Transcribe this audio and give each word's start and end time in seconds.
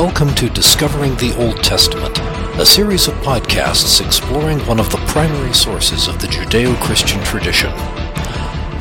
Welcome 0.00 0.34
to 0.36 0.48
Discovering 0.48 1.14
the 1.16 1.36
Old 1.36 1.62
Testament, 1.62 2.18
a 2.58 2.64
series 2.64 3.06
of 3.06 3.12
podcasts 3.16 4.02
exploring 4.02 4.58
one 4.60 4.80
of 4.80 4.90
the 4.90 4.96
primary 5.06 5.52
sources 5.52 6.08
of 6.08 6.18
the 6.22 6.26
Judeo 6.26 6.74
Christian 6.80 7.22
tradition. 7.22 7.70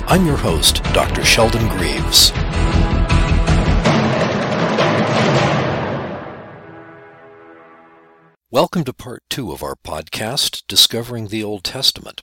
I'm 0.08 0.26
your 0.26 0.38
host, 0.38 0.82
Dr. 0.94 1.26
Sheldon 1.26 1.68
Greaves. 1.78 2.32
Welcome 8.49 8.86
to 8.86 8.94
part 8.94 9.24
two 9.29 9.51
of 9.51 9.62
our 9.62 9.76
podcast, 9.76 10.63
Discovering 10.70 11.28
the 11.28 11.44
Old 11.44 11.65
Testament. 11.65 12.22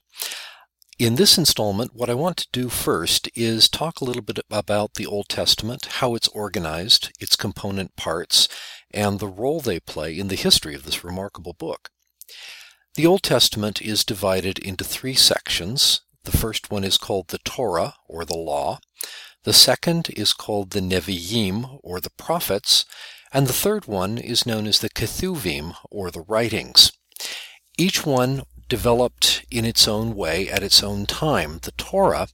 In 0.98 1.16
this 1.16 1.36
installment, 1.36 1.90
what 1.92 2.08
I 2.08 2.14
want 2.14 2.38
to 2.38 2.48
do 2.50 2.70
first 2.70 3.28
is 3.34 3.68
talk 3.68 4.00
a 4.00 4.04
little 4.06 4.22
bit 4.22 4.38
about 4.50 4.94
the 4.94 5.05
Old 5.05 5.28
Testament, 5.28 5.84
how 5.84 6.14
it's 6.14 6.28
organized, 6.28 7.12
its 7.20 7.36
component 7.36 7.94
parts, 7.97 8.48
and 8.92 9.18
the 9.18 9.28
role 9.28 9.60
they 9.60 9.80
play 9.80 10.18
in 10.18 10.28
the 10.28 10.34
history 10.36 10.74
of 10.74 10.84
this 10.84 11.04
remarkable 11.04 11.52
book. 11.52 11.90
The 12.94 13.06
Old 13.06 13.22
Testament 13.22 13.82
is 13.82 14.04
divided 14.04 14.58
into 14.58 14.84
three 14.84 15.14
sections. 15.14 16.00
The 16.24 16.36
first 16.36 16.70
one 16.70 16.82
is 16.82 16.96
called 16.96 17.28
the 17.28 17.38
Torah, 17.38 17.94
or 18.08 18.24
the 18.24 18.36
Law. 18.36 18.80
The 19.44 19.52
second 19.52 20.08
is 20.16 20.32
called 20.32 20.70
the 20.70 20.80
Nevi'im, 20.80 21.78
or 21.82 22.00
the 22.00 22.10
Prophets. 22.10 22.84
And 23.32 23.46
the 23.46 23.52
third 23.52 23.86
one 23.86 24.18
is 24.18 24.46
known 24.46 24.66
as 24.66 24.78
the 24.78 24.88
Ketuvim, 24.88 25.74
or 25.91 26.10
the 26.10 26.22
Writings. 26.22 26.92
Each 27.77 28.06
one 28.06 28.44
developed 28.68 29.44
in 29.50 29.64
its 29.64 29.86
own 29.86 30.14
way 30.14 30.48
at 30.48 30.62
its 30.62 30.82
own 30.82 31.06
time. 31.06 31.58
The 31.62 31.72
Torah 31.72 32.28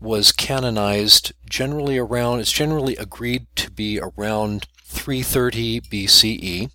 was 0.00 0.32
canonized 0.32 1.32
generally 1.48 1.98
around, 1.98 2.40
it's 2.40 2.50
generally 2.50 2.96
agreed 2.96 3.46
to 3.56 3.70
be 3.70 4.00
around 4.00 4.66
330 4.88 5.82
BCE. 5.82 6.70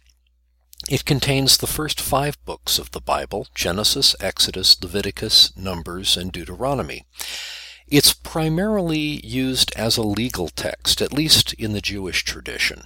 It 0.90 1.06
contains 1.06 1.58
the 1.58 1.68
first 1.68 2.00
five 2.00 2.38
books 2.46 2.78
of 2.78 2.92
the 2.92 3.02
Bible 3.02 3.48
Genesis, 3.56 4.16
Exodus, 4.20 4.82
Leviticus, 4.82 5.56
Numbers, 5.58 6.16
and 6.16 6.32
Deuteronomy. 6.32 7.06
It's 7.88 8.14
primarily 8.14 9.26
used 9.26 9.74
as 9.76 9.98
a 9.98 10.04
legal 10.04 10.48
text, 10.48 11.02
at 11.02 11.12
least 11.12 11.54
in 11.54 11.74
the 11.74 11.82
Jewish 11.82 12.24
tradition. 12.24 12.84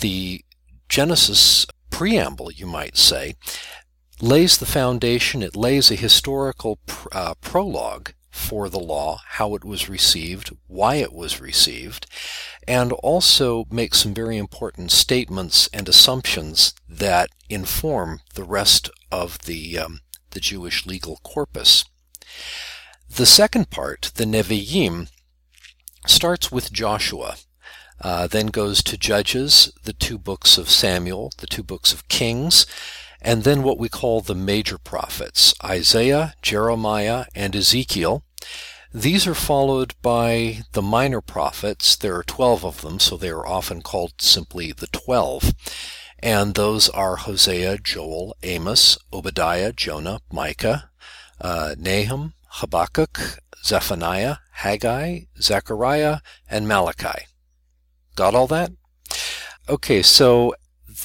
The 0.00 0.44
Genesis 0.88 1.66
preamble, 1.90 2.50
you 2.50 2.66
might 2.66 2.96
say, 2.96 3.36
lays 4.20 4.58
the 4.58 4.66
foundation, 4.66 5.42
it 5.42 5.56
lays 5.56 5.90
a 5.90 5.96
historical 5.96 6.78
pr- 6.86 7.08
uh, 7.12 7.34
prologue 7.40 8.12
for 8.30 8.68
the 8.68 8.78
law, 8.78 9.20
how 9.26 9.54
it 9.54 9.64
was 9.64 9.88
received, 9.88 10.56
why 10.66 10.96
it 10.96 11.12
was 11.12 11.40
received, 11.40 12.06
and 12.66 12.92
also 12.92 13.66
make 13.70 13.94
some 13.94 14.14
very 14.14 14.36
important 14.36 14.90
statements 14.90 15.68
and 15.72 15.88
assumptions 15.88 16.74
that 16.88 17.30
inform 17.48 18.20
the 18.34 18.44
rest 18.44 18.90
of 19.10 19.40
the, 19.40 19.78
um, 19.78 20.00
the 20.30 20.40
Jewish 20.40 20.86
legal 20.86 21.18
corpus. 21.22 21.84
The 23.08 23.26
second 23.26 23.70
part, 23.70 24.12
the 24.14 24.24
Nevi'im, 24.24 25.08
starts 26.06 26.52
with 26.52 26.72
Joshua, 26.72 27.36
uh, 28.00 28.26
then 28.26 28.46
goes 28.46 28.82
to 28.84 28.96
Judges, 28.96 29.72
the 29.82 29.92
two 29.92 30.16
books 30.16 30.56
of 30.56 30.70
Samuel, 30.70 31.32
the 31.38 31.46
two 31.46 31.62
books 31.62 31.92
of 31.92 32.08
Kings, 32.08 32.66
and 33.22 33.44
then 33.44 33.62
what 33.62 33.78
we 33.78 33.88
call 33.88 34.20
the 34.20 34.34
major 34.34 34.78
prophets 34.78 35.54
Isaiah, 35.62 36.34
Jeremiah, 36.42 37.26
and 37.34 37.54
Ezekiel. 37.54 38.24
These 38.92 39.26
are 39.26 39.34
followed 39.34 39.94
by 40.02 40.62
the 40.72 40.82
minor 40.82 41.20
prophets. 41.20 41.94
There 41.94 42.16
are 42.16 42.24
12 42.24 42.64
of 42.64 42.80
them, 42.80 42.98
so 42.98 43.16
they 43.16 43.28
are 43.28 43.46
often 43.46 43.82
called 43.82 44.14
simply 44.20 44.72
the 44.72 44.88
12. 44.88 45.54
And 46.22 46.54
those 46.54 46.88
are 46.88 47.16
Hosea, 47.16 47.78
Joel, 47.78 48.36
Amos, 48.42 48.98
Obadiah, 49.12 49.72
Jonah, 49.72 50.20
Micah, 50.32 50.90
uh, 51.40 51.76
Nahum, 51.78 52.34
Habakkuk, 52.54 53.38
Zephaniah, 53.64 54.36
Haggai, 54.52 55.20
Zechariah, 55.40 56.18
and 56.50 56.66
Malachi. 56.66 57.26
Got 58.16 58.34
all 58.34 58.48
that? 58.48 58.72
Okay, 59.68 60.02
so 60.02 60.54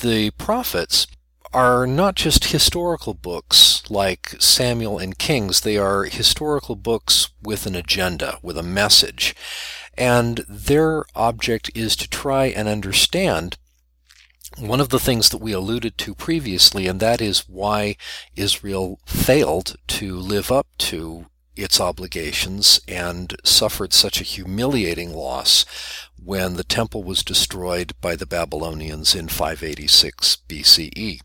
the 0.02 0.32
prophets 0.32 1.08
are 1.56 1.88
not 1.88 2.16
just 2.16 2.52
historical 2.52 3.14
books 3.14 3.82
like 3.90 4.36
Samuel 4.40 5.00
and 5.00 5.18
Kings, 5.18 5.62
they 5.62 5.78
are 5.78 6.04
historical 6.04 6.76
books 6.76 7.30
with 7.42 7.66
an 7.66 7.76
agenda, 7.76 8.40
with 8.42 8.58
a 8.58 8.64
message. 8.64 9.34
And 9.98 10.44
their 10.50 11.06
object 11.16 11.72
is 11.74 11.96
to 11.96 12.10
try 12.10 12.48
and 12.48 12.68
understand 12.68 13.58
one 14.58 14.82
of 14.82 14.90
the 14.90 15.00
things 15.00 15.30
that 15.30 15.38
we 15.38 15.54
alluded 15.54 15.98
to 16.00 16.14
previously, 16.14 16.88
and 16.88 17.00
that 17.00 17.22
is 17.22 17.48
why 17.48 17.96
Israel 18.36 19.00
failed 19.06 19.78
to 19.88 20.18
live 20.18 20.52
up 20.52 20.68
to 20.80 21.28
its 21.56 21.80
obligations 21.80 22.82
and 22.86 23.34
suffered 23.46 23.94
such 23.94 24.20
a 24.20 24.26
humiliating 24.26 25.14
loss 25.14 25.66
when 26.22 26.56
the 26.56 26.66
temple 26.66 27.06
was 27.06 27.24
destroyed 27.24 27.94
by 28.02 28.18
the 28.18 28.26
Babylonians 28.26 29.16
in 29.16 29.30
586 29.30 30.40
BCE. 30.50 31.22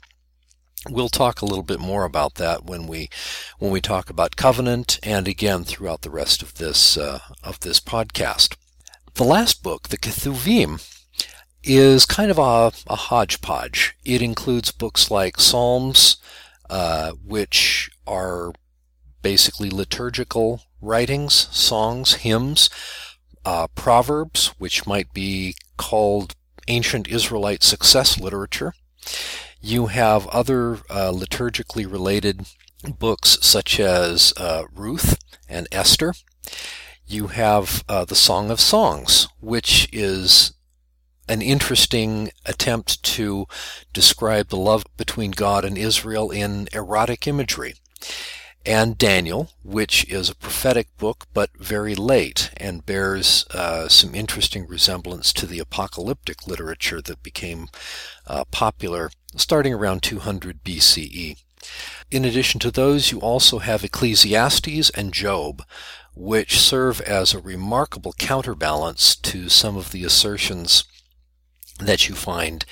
We'll 0.89 1.11
talk 1.11 1.43
a 1.43 1.45
little 1.45 1.63
bit 1.63 1.79
more 1.79 2.05
about 2.05 2.37
that 2.37 2.65
when 2.65 2.87
we 2.87 3.11
when 3.59 3.71
we 3.71 3.83
talk 3.83 4.09
about 4.09 4.37
covenant 4.37 4.99
and 5.03 5.29
again 5.29 5.65
throughout 5.65 6.03
the 6.03 6.11
rest 6.11 6.43
of 6.43 6.55
this 6.55 6.97
uh, 6.97 7.19
of 7.43 7.61
this 7.61 7.81
podcast. 7.81 8.57
The 9.15 9.25
last 9.25 9.63
book, 9.63 9.89
the 9.89 9.99
Ketuvim, 9.99 10.83
is 11.63 12.07
kind 12.07 12.31
of 12.31 12.39
a, 12.39 12.73
a 12.87 12.97
hodgepodge. 12.97 13.95
It 14.05 14.23
includes 14.23 14.71
books 14.73 15.11
like 15.11 15.39
Psalms, 15.39 16.17
uh, 16.71 17.12
which 17.12 17.91
are 18.07 18.53
basically 19.21 19.69
liturgical 19.69 20.62
writings, 20.81 21.35
songs, 21.51 22.15
hymns, 22.15 22.71
uh, 23.45 23.67
Proverbs, 23.75 24.55
which 24.59 24.87
might 24.87 25.12
be 25.12 25.55
called 25.77 26.35
ancient 26.69 27.09
Israelite 27.09 27.62
success 27.62 28.19
literature. 28.19 28.73
You 29.62 29.87
have 29.87 30.26
other 30.28 30.76
uh, 30.88 31.12
liturgically 31.12 31.91
related 31.91 32.47
books 32.98 33.37
such 33.43 33.78
as 33.78 34.32
uh, 34.38 34.65
Ruth 34.75 35.19
and 35.48 35.69
Esther. 35.71 36.15
You 37.06 37.28
have 37.28 37.84
uh, 37.88 38.06
the 38.06 38.15
Song 38.15 38.50
of 38.50 38.60
Songs, 38.60 39.28
which 39.41 39.88
is 39.93 40.54
an 41.28 41.43
interesting 41.43 42.31
attempt 42.47 43.03
to 43.03 43.47
describe 43.93 44.49
the 44.49 44.56
love 44.56 44.84
between 44.97 45.31
God 45.31 45.65
and 45.65 45.76
Israel 45.76 46.31
in 46.31 46.69
erotic 46.72 47.26
imagery. 47.26 47.75
And 48.66 48.99
Daniel, 48.99 49.50
which 49.62 50.09
is 50.10 50.28
a 50.28 50.34
prophetic 50.34 50.88
book 50.99 51.26
but 51.32 51.50
very 51.56 51.94
late 51.94 52.50
and 52.56 52.84
bears 52.84 53.47
uh, 53.53 53.88
some 53.88 54.15
interesting 54.15 54.66
resemblance 54.66 55.32
to 55.34 55.47
the 55.47 55.60
apocalyptic 55.60 56.47
literature 56.47 57.00
that 57.00 57.22
became 57.22 57.69
uh, 58.26 58.44
popular 58.50 59.10
starting 59.37 59.73
around 59.73 60.03
200 60.03 60.65
BCE. 60.65 61.37
In 62.11 62.25
addition 62.25 62.59
to 62.61 62.71
those, 62.71 63.13
you 63.13 63.21
also 63.21 63.59
have 63.59 63.85
Ecclesiastes 63.85 64.91
and 64.91 65.13
Job, 65.13 65.63
which 66.15 66.59
serve 66.59 67.01
as 67.03 67.33
a 67.33 67.41
remarkable 67.41 68.13
counterbalance 68.19 69.15
to 69.17 69.49
some 69.49 69.77
of 69.77 69.93
the 69.93 70.05
assertions 70.05 70.85
that 71.79 72.09
you 72.09 72.15
find 72.15 72.65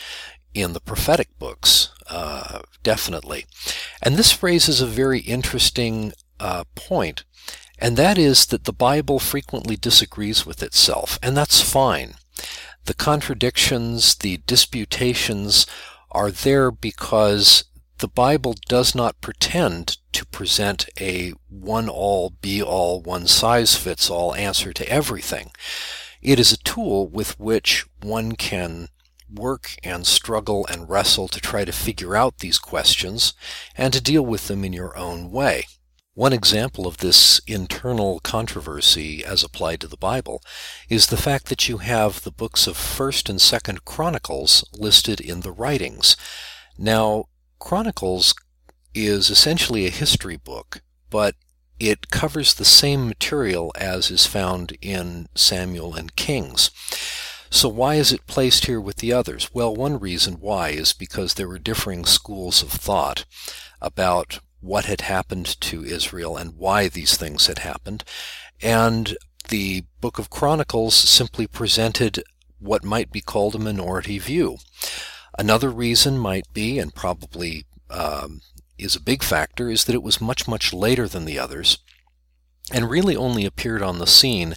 in 0.55 0.73
the 0.73 0.81
prophetic 0.81 1.29
books, 1.39 1.91
uh, 2.09 2.61
definitely. 2.83 3.47
And 4.03 4.17
this 4.17 4.43
raises 4.43 4.81
a 4.81 4.87
very 4.87 5.21
interesting 5.21 6.13
uh, 6.41 6.65
point, 6.75 7.25
and 7.79 7.97
that 7.97 8.19
is 8.19 8.47
that 8.47 8.65
the 8.65 8.73
Bible 8.73 9.19
frequently 9.19 9.77
disagrees 9.77 10.45
with 10.45 10.63
itself, 10.63 11.19
and 11.23 11.37
that's 11.37 11.61
fine. 11.61 12.15
The 12.87 12.95
contradictions, 12.95 14.17
the 14.17 14.39
disputations 14.47 15.67
are 16.19 16.33
there 16.33 16.73
because 16.73 17.63
the 17.99 18.09
Bible 18.09 18.57
does 18.67 18.93
not 18.93 19.21
pretend 19.21 19.99
to 20.13 20.27
present 20.27 20.89
a 21.01 21.33
one 21.49 21.89
all, 21.89 22.31
be 22.43 22.61
all, 22.61 23.01
one 23.01 23.29
size 23.29 23.77
fits 23.77 24.11
all 24.11 24.35
answer 24.35 24.73
to 24.73 24.89
everything. 24.89 25.53
It 26.21 26.41
is 26.41 26.51
a 26.51 26.65
tool 26.65 27.07
with 27.07 27.39
which 27.39 27.87
one 28.03 28.33
can 28.33 28.89
work 29.33 29.77
and 29.85 30.05
struggle 30.09 30.67
and 30.67 30.91
wrestle 30.91 31.29
to 31.29 31.41
try 31.41 31.65
to 31.65 31.71
figure 31.71 32.17
out 32.17 32.39
these 32.39 32.59
questions 32.59 33.33
and 33.77 33.93
to 33.93 34.01
deal 34.01 34.27
with 34.27 34.49
them 34.49 34.65
in 34.65 34.73
your 34.73 34.99
own 34.99 35.31
way. 35.31 35.67
One 36.19 36.33
example 36.33 36.89
of 36.89 36.97
this 36.97 37.41
internal 37.47 38.19
controversy 38.19 39.25
as 39.25 39.45
applied 39.45 39.81
to 39.83 39.87
the 39.87 39.97
Bible 39.97 40.43
is 40.89 41.07
the 41.07 41.17
fact 41.17 41.47
that 41.47 41.69
you 41.69 41.79
have 41.79 42.25
the 42.25 42.33
books 42.33 42.67
of 42.67 42.77
1st 42.77 43.31
and 43.31 43.39
2nd 43.39 43.85
Chronicles 43.85 44.65
listed 44.77 45.21
in 45.21 45.43
the 45.43 45.53
writings. 45.53 46.17
Now, 46.77 47.27
Chronicles 47.61 48.35
is 48.97 49.31
essentially 49.31 49.87
a 49.87 49.91
history 49.91 50.37
book, 50.37 50.83
but 51.09 51.37
it 51.79 52.11
covers 52.11 52.55
the 52.55 52.65
same 52.65 53.07
material 53.07 53.71
as 53.77 54.11
is 54.11 54.27
found 54.27 54.77
in 54.83 55.29
Samuel 55.37 55.95
and 55.95 56.17
Kings. 56.17 56.73
So 57.49 57.69
why 57.69 57.95
is 57.95 58.13
it 58.13 58.27
placed 58.27 58.67
here 58.67 58.81
with 58.81 58.97
the 58.97 59.13
others? 59.13 59.51
Well, 59.55 59.73
one 59.73 60.01
reason 60.01 60.41
why 60.41 60.71
is 60.71 60.93
because 60.93 61.35
there 61.35 61.47
were 61.47 61.61
differing 61.61 62.05
schools 62.05 62.61
of 62.61 62.71
thought 62.71 63.25
about 63.81 64.41
what 64.61 64.87
had 64.87 65.03
happened 65.03 65.61
to 65.61 65.85
Israel 65.85 66.37
and 66.37 66.57
why 66.57 66.89
these 66.89 67.17
things 67.17 67.47
had 67.47 67.59
happened. 67.59 68.05
And 68.61 69.17
the 69.49 69.85
book 70.01 70.19
of 70.19 70.31
Chronicles 70.31 70.95
simply 70.95 71.47
presented 71.47 72.23
what 72.59 72.85
might 72.85 73.13
be 73.13 73.21
called 73.21 73.55
a 73.55 73.59
minority 73.59 74.19
view. 74.19 74.59
Another 75.39 75.71
reason 75.71 76.19
might 76.19 76.53
be, 76.53 76.79
and 76.79 76.95
probably 76.95 77.65
um, 77.89 78.41
is 78.77 78.97
a 78.97 79.01
big 79.01 79.23
factor, 79.23 79.71
is 79.71 79.85
that 79.85 79.95
it 79.95 80.03
was 80.03 80.21
much, 80.21 80.49
much 80.49 80.73
later 80.73 81.07
than 81.07 81.25
the 81.25 81.39
others 81.39 81.79
and 82.73 82.91
really 82.91 83.17
only 83.17 83.45
appeared 83.45 83.83
on 83.83 83.99
the 83.99 84.07
scene 84.07 84.55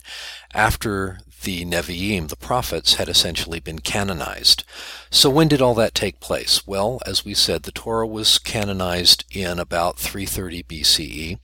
after 0.54 1.19
the 1.41 1.65
Nevi'im, 1.65 2.27
the 2.27 2.35
prophets, 2.35 2.95
had 2.95 3.09
essentially 3.09 3.59
been 3.59 3.79
canonized. 3.79 4.63
So 5.09 5.29
when 5.29 5.47
did 5.47 5.61
all 5.61 5.73
that 5.75 5.95
take 5.95 6.19
place? 6.19 6.65
Well, 6.67 6.99
as 7.05 7.25
we 7.25 7.33
said, 7.33 7.63
the 7.63 7.71
Torah 7.71 8.07
was 8.07 8.39
canonized 8.39 9.25
in 9.31 9.59
about 9.59 9.97
330 9.97 10.63
BCE. 10.63 11.39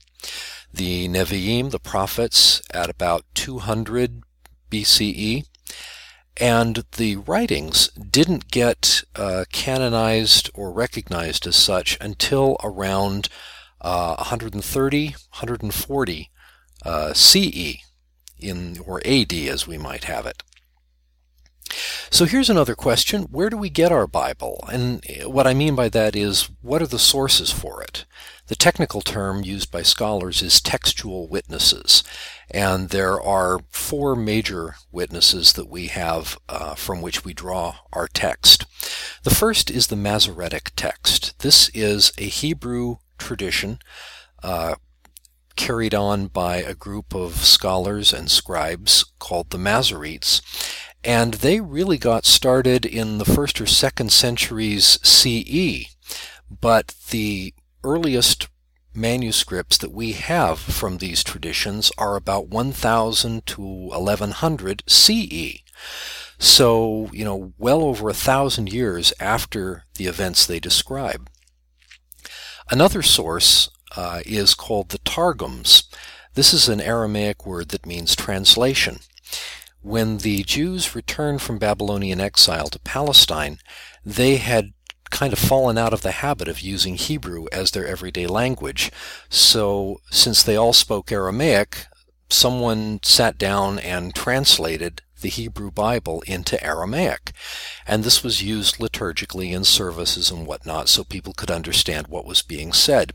The 0.72 1.08
Nevi'im, 1.08 1.70
the 1.70 1.80
prophets, 1.80 2.62
at 2.72 2.90
about 2.90 3.24
200 3.34 4.22
BCE. 4.70 5.46
And 6.40 6.84
the 6.96 7.16
writings 7.16 7.88
didn't 7.88 8.50
get 8.50 9.02
uh, 9.16 9.44
canonized 9.52 10.50
or 10.54 10.70
recognized 10.70 11.46
as 11.48 11.56
such 11.56 11.98
until 12.00 12.56
around 12.62 13.28
uh, 13.80 14.14
130, 14.16 15.06
140 15.08 16.30
uh, 16.84 17.12
CE, 17.12 17.78
in 18.38 18.78
or 18.86 19.00
AD 19.06 19.32
as 19.32 19.66
we 19.66 19.78
might 19.78 20.04
have 20.04 20.26
it. 20.26 20.42
So 22.10 22.24
here's 22.24 22.48
another 22.48 22.74
question. 22.74 23.24
Where 23.24 23.50
do 23.50 23.56
we 23.56 23.68
get 23.68 23.92
our 23.92 24.06
Bible? 24.06 24.64
And 24.72 25.04
what 25.24 25.46
I 25.46 25.52
mean 25.52 25.74
by 25.74 25.90
that 25.90 26.16
is, 26.16 26.48
what 26.62 26.80
are 26.80 26.86
the 26.86 26.98
sources 26.98 27.50
for 27.52 27.82
it? 27.82 28.06
The 28.46 28.56
technical 28.56 29.02
term 29.02 29.44
used 29.44 29.70
by 29.70 29.82
scholars 29.82 30.40
is 30.40 30.60
textual 30.60 31.28
witnesses. 31.28 32.02
And 32.50 32.88
there 32.88 33.20
are 33.20 33.60
four 33.68 34.16
major 34.16 34.76
witnesses 34.90 35.52
that 35.52 35.68
we 35.68 35.88
have 35.88 36.38
uh, 36.48 36.74
from 36.74 37.02
which 37.02 37.26
we 37.26 37.34
draw 37.34 37.76
our 37.92 38.08
text. 38.08 38.64
The 39.22 39.34
first 39.34 39.70
is 39.70 39.88
the 39.88 39.96
Masoretic 39.96 40.72
text. 40.76 41.38
This 41.40 41.68
is 41.74 42.10
a 42.16 42.24
Hebrew 42.24 42.96
tradition 43.18 43.80
uh, 44.42 44.76
carried 45.58 45.94
on 45.94 46.28
by 46.28 46.56
a 46.56 46.72
group 46.72 47.14
of 47.14 47.44
scholars 47.44 48.14
and 48.14 48.30
scribes 48.30 49.04
called 49.18 49.50
the 49.50 49.58
Masoretes. 49.58 50.40
And 51.04 51.34
they 51.34 51.60
really 51.60 51.98
got 51.98 52.24
started 52.24 52.86
in 52.86 53.18
the 53.18 53.24
first 53.26 53.60
or 53.60 53.66
second 53.66 54.12
centuries 54.12 54.98
CE. 55.02 55.94
But 56.48 56.94
the 57.10 57.52
earliest 57.84 58.48
manuscripts 58.94 59.76
that 59.78 59.92
we 59.92 60.12
have 60.12 60.58
from 60.58 60.98
these 60.98 61.22
traditions 61.22 61.92
are 61.98 62.16
about 62.16 62.48
1000 62.48 63.44
to 63.46 63.62
1100 63.62 64.82
CE. 64.86 65.62
So, 66.38 67.10
you 67.12 67.24
know, 67.24 67.52
well 67.58 67.82
over 67.82 68.08
a 68.08 68.14
thousand 68.14 68.72
years 68.72 69.12
after 69.18 69.84
the 69.96 70.06
events 70.06 70.46
they 70.46 70.60
describe. 70.60 71.28
Another 72.70 73.02
source 73.02 73.70
uh, 73.96 74.20
is 74.26 74.54
called 74.54 74.90
the 74.90 74.98
Targums. 74.98 75.84
This 76.34 76.52
is 76.52 76.68
an 76.68 76.80
Aramaic 76.80 77.46
word 77.46 77.70
that 77.70 77.86
means 77.86 78.14
translation. 78.14 79.00
When 79.80 80.18
the 80.18 80.42
Jews 80.42 80.94
returned 80.94 81.42
from 81.42 81.58
Babylonian 81.58 82.20
exile 82.20 82.68
to 82.68 82.78
Palestine, 82.80 83.58
they 84.04 84.36
had 84.36 84.72
kind 85.10 85.32
of 85.32 85.38
fallen 85.38 85.78
out 85.78 85.92
of 85.92 86.02
the 86.02 86.10
habit 86.10 86.48
of 86.48 86.60
using 86.60 86.96
Hebrew 86.96 87.46
as 87.52 87.70
their 87.70 87.86
everyday 87.86 88.26
language. 88.26 88.90
So, 89.28 90.00
since 90.10 90.42
they 90.42 90.56
all 90.56 90.72
spoke 90.72 91.10
Aramaic, 91.10 91.86
someone 92.28 93.00
sat 93.02 93.38
down 93.38 93.78
and 93.78 94.14
translated 94.14 95.02
the 95.20 95.28
Hebrew 95.28 95.70
Bible 95.70 96.22
into 96.26 96.62
Aramaic. 96.64 97.32
And 97.86 98.04
this 98.04 98.22
was 98.22 98.42
used 98.42 98.78
liturgically 98.78 99.52
in 99.52 99.64
services 99.64 100.30
and 100.30 100.46
whatnot 100.46 100.88
so 100.88 101.04
people 101.04 101.32
could 101.32 101.50
understand 101.50 102.08
what 102.08 102.24
was 102.24 102.42
being 102.42 102.72
said. 102.72 103.12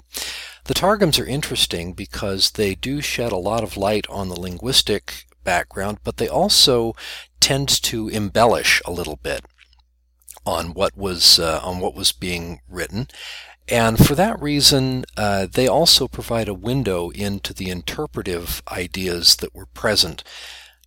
The 0.65 0.73
Targums 0.73 1.19
are 1.19 1.25
interesting 1.25 1.93
because 1.93 2.51
they 2.51 2.75
do 2.75 3.01
shed 3.01 3.31
a 3.31 3.37
lot 3.37 3.63
of 3.63 3.77
light 3.77 4.05
on 4.09 4.29
the 4.29 4.39
linguistic 4.39 5.25
background, 5.43 5.99
but 6.03 6.17
they 6.17 6.27
also 6.27 6.95
tend 7.39 7.67
to 7.67 8.07
embellish 8.09 8.81
a 8.85 8.91
little 8.91 9.17
bit 9.17 9.45
on 10.45 10.73
what 10.73 10.95
was 10.97 11.39
uh, 11.39 11.59
on 11.63 11.79
what 11.79 11.95
was 11.95 12.11
being 12.11 12.61
written. 12.69 13.07
And 13.67 13.97
for 13.97 14.13
that 14.15 14.41
reason, 14.41 15.05
uh, 15.15 15.47
they 15.51 15.67
also 15.67 16.07
provide 16.07 16.49
a 16.49 16.53
window 16.53 17.09
into 17.11 17.53
the 17.53 17.69
interpretive 17.69 18.61
ideas 18.69 19.37
that 19.37 19.55
were 19.55 19.67
present 19.67 20.23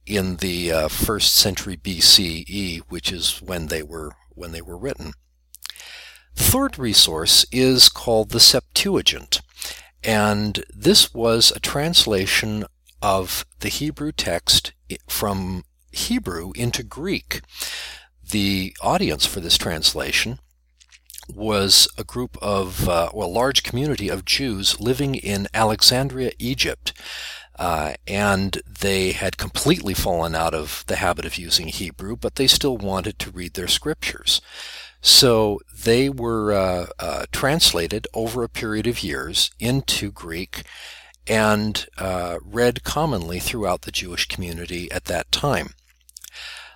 in 0.06 0.36
the 0.36 0.72
uh, 0.72 0.88
first 0.88 1.34
century 1.34 1.76
BCE, 1.76 2.80
which 2.88 3.12
is 3.12 3.42
when 3.42 3.66
they 3.66 3.82
were 3.82 4.12
when 4.30 4.52
they 4.52 4.62
were 4.62 4.78
written. 4.78 5.12
The 6.34 6.42
third 6.42 6.78
resource 6.78 7.46
is 7.50 7.88
called 7.88 8.30
the 8.30 8.40
Septuagint, 8.40 9.40
and 10.04 10.64
this 10.74 11.12
was 11.12 11.52
a 11.54 11.60
translation 11.60 12.64
of 13.02 13.44
the 13.60 13.68
Hebrew 13.68 14.12
text 14.12 14.72
from 15.08 15.64
Hebrew 15.92 16.52
into 16.54 16.82
Greek. 16.82 17.40
The 18.30 18.76
audience 18.82 19.26
for 19.26 19.40
this 19.40 19.56
translation 19.56 20.40
was 21.28 21.88
a 21.98 22.04
group 22.04 22.36
of, 22.40 22.88
uh, 22.88 23.10
well, 23.12 23.28
a 23.28 23.30
large 23.30 23.62
community 23.62 24.08
of 24.08 24.24
Jews 24.24 24.80
living 24.80 25.14
in 25.14 25.48
Alexandria, 25.52 26.32
Egypt. 26.38 26.92
Uh, 27.58 27.94
and 28.06 28.60
they 28.80 29.12
had 29.12 29.38
completely 29.38 29.94
fallen 29.94 30.34
out 30.34 30.54
of 30.54 30.84
the 30.88 30.96
habit 30.96 31.24
of 31.24 31.38
using 31.38 31.68
Hebrew, 31.68 32.16
but 32.16 32.34
they 32.34 32.46
still 32.46 32.76
wanted 32.76 33.18
to 33.20 33.30
read 33.30 33.54
their 33.54 33.68
scriptures. 33.68 34.40
So 35.00 35.60
they 35.84 36.08
were 36.08 36.52
uh, 36.52 36.86
uh, 36.98 37.26
translated 37.32 38.06
over 38.12 38.42
a 38.42 38.48
period 38.48 38.86
of 38.86 39.02
years 39.02 39.50
into 39.58 40.10
Greek 40.10 40.62
and 41.26 41.86
uh, 41.98 42.38
read 42.42 42.84
commonly 42.84 43.40
throughout 43.40 43.82
the 43.82 43.92
Jewish 43.92 44.26
community 44.28 44.90
at 44.92 45.06
that 45.06 45.32
time. 45.32 45.70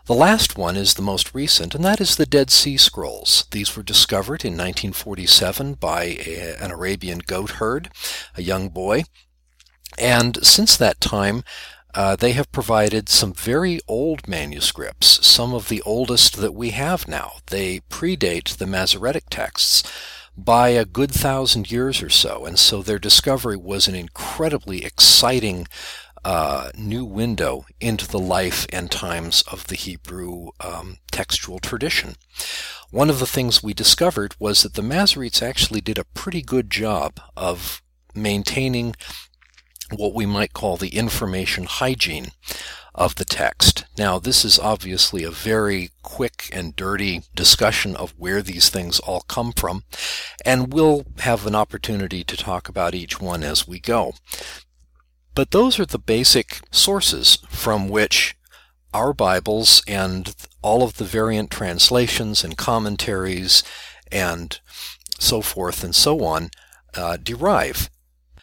The 0.07 0.14
last 0.14 0.59
one 0.59 0.76
is 0.76 0.95
the 0.95 1.02
most 1.02 1.35
recent, 1.35 1.75
and 1.75 1.85
that 1.85 2.00
is 2.00 2.16
the 2.16 2.26
Dead 2.26 2.50
Sea 2.50 2.76
Scrolls. 2.76 3.45
These 3.52 3.76
were 3.76 3.83
discovered 3.83 4.45
in 4.45 4.54
1947 4.54 5.75
by 5.75 6.02
a, 6.04 6.57
an 6.61 6.73
Arabian 6.73 7.21
goat 7.21 7.50
herd, 7.52 7.90
a 8.35 8.43
young 8.43 8.71
boy, 8.71 9.04
and 9.99 10.44
since 10.44 10.76
that 10.76 11.00
time, 11.00 11.42
uh, 11.94 12.16
they 12.16 12.32
have 12.32 12.52
provided 12.52 13.09
some 13.09 13.32
very 13.32 13.80
old 13.88 14.28
manuscripts, 14.28 15.26
some 15.26 15.52
of 15.52 15.68
the 15.68 15.82
oldest 15.82 16.37
that 16.37 16.54
we 16.54 16.70
have 16.70 17.09
now. 17.09 17.32
They 17.49 17.80
predate 17.80 18.56
the 18.56 18.66
Masoretic 18.66 19.25
texts 19.28 19.82
by 20.37 20.68
a 20.68 20.85
good 20.85 21.11
thousand 21.11 21.70
years 21.70 22.02
or 22.02 22.09
so, 22.09 22.47
and 22.47 22.59
so 22.59 22.82
their 22.82 22.99
discovery 22.99 23.56
was 23.56 23.88
an 23.88 23.94
incredibly 23.94 24.85
exciting 24.85 25.66
uh, 26.25 26.70
new 26.76 27.04
window 27.04 27.64
into 27.80 28.06
the 28.06 28.18
life 28.18 28.66
and 28.73 28.90
times 28.90 29.42
of 29.50 29.66
the 29.66 29.75
Hebrew 29.75 30.49
um, 30.61 30.99
textual 31.11 31.59
tradition. 31.59 32.14
One 32.90 33.11
of 33.11 33.18
the 33.18 33.26
things 33.26 33.62
we 33.62 33.75
discovered 33.75 34.35
was 34.38 34.62
that 34.62 34.75
the 34.75 34.82
Masoretes 34.82 35.42
actually 35.42 35.80
did 35.80 35.99
a 35.99 36.04
pretty 36.04 36.42
good 36.42 36.70
job 36.70 37.20
of 37.37 37.82
maintaining 38.14 38.94
what 39.97 40.14
we 40.14 40.26
might 40.26 40.52
call 40.52 40.76
the 40.76 40.97
information 40.97 41.64
hygiene 41.64 42.28
of 42.94 43.14
the 43.14 43.25
text. 43.25 43.85
Now, 43.97 44.18
this 44.18 44.44
is 44.44 44.59
obviously 44.59 45.25
a 45.25 45.30
very 45.30 45.90
quick 46.02 46.50
and 46.52 46.75
dirty 46.75 47.23
discussion 47.35 47.97
of 47.97 48.14
where 48.18 48.42
these 48.42 48.68
things 48.68 48.99
all 49.00 49.20
come 49.23 49.52
from, 49.52 49.85
and 50.44 50.73
we'll 50.73 51.04
have 51.18 51.47
an 51.47 51.54
opportunity 51.54 52.25
to 52.25 52.37
talk 52.37 52.68
about 52.68 52.94
each 52.94 53.20
one 53.20 53.42
as 53.42 53.66
we 53.66 53.78
go. 53.78 54.14
But 55.35 55.52
those 55.52 55.78
are 55.78 55.87
the 55.87 55.99
basic 55.99 56.61
sources 56.70 57.38
from 57.49 57.88
which 57.88 58.37
our 58.92 59.12
Bibles 59.12 59.82
and 59.87 60.35
all 60.62 60.82
of 60.82 60.97
the 60.97 61.04
variant 61.04 61.50
translations 61.50 62.42
and 62.42 62.56
commentaries 62.56 63.62
and 64.11 64.59
so 65.18 65.40
forth 65.40 65.85
and 65.85 65.94
so 65.94 66.25
on 66.25 66.50
uh, 66.97 67.16
derive. 67.16 67.88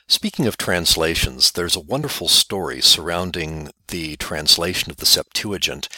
Speaking 0.09 0.47
of 0.47 0.57
translations, 0.57 1.51
there's 1.51 1.75
a 1.75 1.81
wonderful 1.81 2.29
story 2.29 2.79
surrounding 2.79 3.71
the 3.89 4.15
translation 4.15 4.89
of 4.89 4.97
the 4.97 5.05
Septuagint 5.05 5.89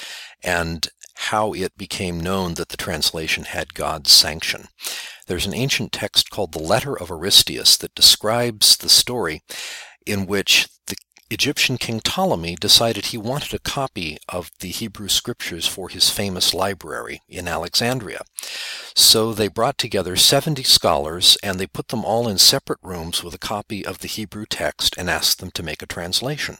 and 0.44 0.88
how 1.13 1.54
it 1.54 1.78
became 1.78 2.20
known 2.20 2.56
that 2.56 2.70
the 2.70 2.78
translation 2.78 3.44
had 3.44 3.75
God's 3.75 4.12
sanction. 4.12 4.68
There's 5.28 5.46
an 5.46 5.54
ancient 5.54 5.92
text 5.92 6.32
called 6.32 6.54
the 6.54 6.60
Letter 6.60 6.98
of 6.98 7.10
Aristeas 7.12 7.78
that 7.78 7.94
describes 7.94 8.78
the 8.78 8.89
story 8.89 9.44
in 10.08 10.25
which 10.25 10.68
the 10.88 10.96
Egyptian 11.32 11.78
king 11.78 12.00
Ptolemy 12.00 12.56
decided 12.56 13.08
he 13.08 13.18
wanted 13.18 13.54
a 13.54 13.60
copy 13.60 14.18
of 14.28 14.50
the 14.62 14.70
Hebrew 14.70 15.08
scriptures 15.08 15.68
for 15.68 15.90
his 15.90 16.10
famous 16.10 16.56
library 16.56 17.22
in 17.30 17.48
Alexandria. 17.48 18.22
So 18.96 19.34
they 19.34 19.48
brought 19.48 19.78
together 19.78 20.16
70 20.16 20.64
scholars 20.64 21.38
and 21.44 21.60
they 21.60 21.68
put 21.68 21.90
them 21.90 22.04
all 22.04 22.28
in 22.28 22.40
separate 22.40 22.80
rooms 22.82 23.24
with 23.24 23.36
a 23.36 23.40
copy 23.40 23.86
of 23.86 24.00
the 24.00 24.08
Hebrew 24.08 24.46
text 24.48 24.96
and 24.98 25.08
asked 25.08 25.40
them 25.40 25.52
to 25.52 25.64
make 25.64 25.84
a 25.84 25.88
translation. 25.88 26.58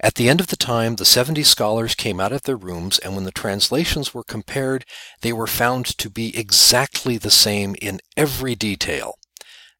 At 0.00 0.14
the 0.14 0.28
end 0.28 0.40
of 0.40 0.48
the 0.48 0.56
time, 0.56 0.96
the 0.96 1.04
70 1.04 1.42
scholars 1.42 1.94
came 1.94 2.20
out 2.20 2.32
of 2.32 2.42
their 2.42 2.56
rooms, 2.56 3.00
and 3.00 3.16
when 3.16 3.24
the 3.24 3.32
translations 3.32 4.14
were 4.14 4.22
compared, 4.22 4.84
they 5.22 5.32
were 5.32 5.48
found 5.48 5.86
to 5.98 6.08
be 6.08 6.36
exactly 6.38 7.18
the 7.18 7.32
same 7.32 7.74
in 7.80 8.00
every 8.16 8.54
detail. 8.54 9.18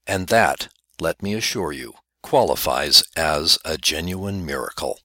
And 0.09 0.26
that, 0.26 0.69
let 1.00 1.23
me 1.23 1.35
assure 1.35 1.71
you, 1.71 1.95
qualifies 2.22 3.02
as 3.16 3.58
a 3.64 3.78
genuine 3.78 4.44
miracle. 4.44 4.98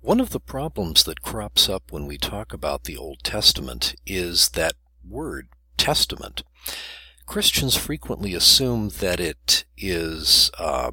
One 0.00 0.20
of 0.20 0.30
the 0.30 0.40
problems 0.40 1.04
that 1.04 1.20
crops 1.20 1.68
up 1.68 1.90
when 1.90 2.06
we 2.06 2.16
talk 2.16 2.52
about 2.52 2.84
the 2.84 2.96
Old 2.96 3.18
Testament 3.22 3.94
is 4.06 4.50
that 4.50 4.74
word 5.04 5.48
Testament. 5.76 6.42
Christians 7.26 7.76
frequently 7.76 8.34
assume 8.34 8.90
that 9.00 9.18
it 9.18 9.64
is 9.76 10.50
uh, 10.58 10.92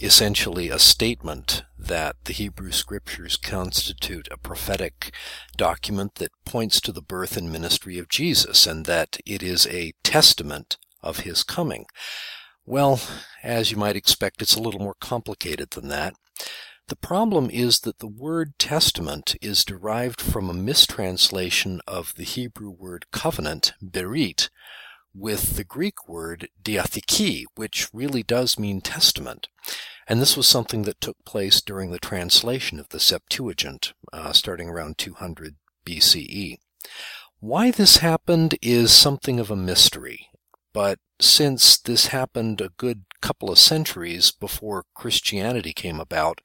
essentially 0.00 0.68
a 0.68 0.78
statement 0.78 1.64
that 1.78 2.16
the 2.24 2.32
Hebrew 2.32 2.70
Scriptures 2.70 3.36
constitute 3.36 4.28
a 4.30 4.36
prophetic 4.36 5.12
document 5.56 6.16
that 6.16 6.32
points 6.44 6.80
to 6.82 6.92
the 6.92 7.02
birth 7.02 7.36
and 7.36 7.50
ministry 7.50 7.98
of 7.98 8.08
Jesus, 8.08 8.66
and 8.66 8.84
that 8.86 9.18
it 9.24 9.42
is 9.42 9.66
a 9.66 9.92
testament 10.02 10.76
of 11.02 11.20
his 11.20 11.42
coming. 11.42 11.86
Well, 12.64 13.00
as 13.42 13.70
you 13.70 13.76
might 13.76 13.96
expect, 13.96 14.42
it's 14.42 14.54
a 14.54 14.60
little 14.60 14.80
more 14.80 14.96
complicated 15.00 15.70
than 15.70 15.88
that. 15.88 16.14
The 16.92 16.96
problem 16.96 17.48
is 17.48 17.80
that 17.80 18.00
the 18.00 18.06
word 18.06 18.58
testament 18.58 19.34
is 19.40 19.64
derived 19.64 20.20
from 20.20 20.50
a 20.50 20.52
mistranslation 20.52 21.80
of 21.86 22.14
the 22.16 22.22
Hebrew 22.22 22.68
word 22.68 23.06
covenant, 23.10 23.72
berit, 23.82 24.50
with 25.14 25.56
the 25.56 25.64
Greek 25.64 26.06
word 26.06 26.50
diatheke, 26.62 27.44
which 27.54 27.88
really 27.94 28.22
does 28.22 28.58
mean 28.58 28.82
testament. 28.82 29.48
And 30.06 30.20
this 30.20 30.36
was 30.36 30.46
something 30.46 30.82
that 30.82 31.00
took 31.00 31.16
place 31.24 31.62
during 31.62 31.92
the 31.92 31.98
translation 31.98 32.78
of 32.78 32.90
the 32.90 33.00
Septuagint, 33.00 33.94
uh, 34.12 34.34
starting 34.34 34.68
around 34.68 34.98
200 34.98 35.56
BCE. 35.86 36.58
Why 37.40 37.70
this 37.70 37.96
happened 37.96 38.58
is 38.60 38.92
something 38.92 39.40
of 39.40 39.50
a 39.50 39.56
mystery, 39.56 40.28
but 40.72 40.98
since 41.20 41.78
this 41.78 42.06
happened 42.08 42.60
a 42.60 42.70
good 42.76 43.04
couple 43.20 43.50
of 43.50 43.58
centuries 43.58 44.32
before 44.32 44.84
Christianity 44.94 45.72
came 45.72 46.00
about, 46.00 46.40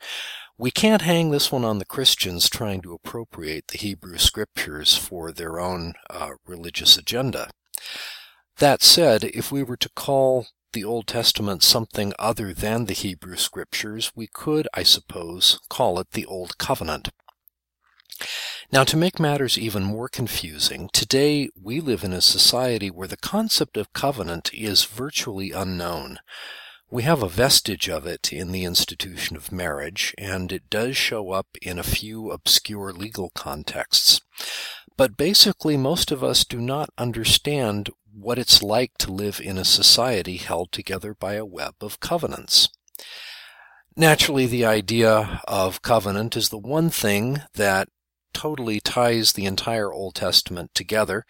we 0.57 0.71
can't 0.71 1.03
hang 1.03 1.31
this 1.31 1.51
one 1.51 1.63
on 1.63 1.79
the 1.79 1.85
Christians 1.85 2.49
trying 2.49 2.81
to 2.81 2.93
appropriate 2.93 3.67
the 3.67 3.77
Hebrew 3.77 4.17
scriptures 4.17 4.97
for 4.97 5.31
their 5.31 5.59
own 5.59 5.93
uh, 6.09 6.31
religious 6.45 6.97
agenda. 6.97 7.49
That 8.57 8.81
said, 8.81 9.23
if 9.23 9.51
we 9.51 9.61
were 9.61 9.77
to 9.77 9.89
call 9.89 10.47
the 10.73 10.83
Old 10.83 11.07
Testament 11.07 11.63
something 11.63 12.13
other 12.17 12.53
than 12.53 12.85
the 12.85 12.93
Hebrew 12.93 13.35
scriptures, 13.35 14.11
we 14.15 14.27
could, 14.27 14.67
I 14.73 14.83
suppose, 14.83 15.59
call 15.69 15.99
it 15.99 16.11
the 16.11 16.25
Old 16.25 16.57
Covenant. 16.57 17.09
Now, 18.69 18.83
to 18.83 18.97
make 18.97 19.17
matters 19.17 19.57
even 19.57 19.83
more 19.83 20.09
confusing, 20.09 20.89
today 20.91 21.49
we 21.59 21.79
live 21.79 22.03
in 22.03 22.11
a 22.11 22.19
society 22.19 22.91
where 22.91 23.07
the 23.07 23.15
concept 23.15 23.77
of 23.77 23.93
covenant 23.93 24.53
is 24.53 24.83
virtually 24.83 25.53
unknown. 25.53 26.19
We 26.89 27.03
have 27.03 27.23
a 27.23 27.29
vestige 27.29 27.87
of 27.87 28.05
it 28.05 28.33
in 28.33 28.51
the 28.51 28.65
institution 28.65 29.37
of 29.37 29.53
marriage, 29.53 30.13
and 30.17 30.51
it 30.51 30.69
does 30.69 30.97
show 30.97 31.31
up 31.31 31.47
in 31.61 31.79
a 31.79 31.83
few 31.83 32.29
obscure 32.29 32.91
legal 32.91 33.29
contexts. 33.29 34.19
But 34.97 35.15
basically, 35.15 35.77
most 35.77 36.11
of 36.11 36.21
us 36.21 36.43
do 36.43 36.59
not 36.59 36.89
understand 36.97 37.89
what 38.13 38.37
it's 38.37 38.61
like 38.61 38.97
to 38.97 39.13
live 39.13 39.39
in 39.39 39.57
a 39.57 39.63
society 39.63 40.35
held 40.35 40.73
together 40.73 41.13
by 41.13 41.35
a 41.35 41.45
web 41.45 41.75
of 41.79 42.01
covenants. 42.01 42.67
Naturally, 43.95 44.45
the 44.45 44.65
idea 44.65 45.41
of 45.47 45.81
covenant 45.81 46.35
is 46.35 46.49
the 46.49 46.57
one 46.57 46.89
thing 46.89 47.43
that 47.53 47.87
totally 48.37 48.79
ties 48.79 49.33
the 49.33 49.45
entire 49.45 49.91
Old 49.91 50.13
Testament 50.13 50.75
together, 50.75 51.25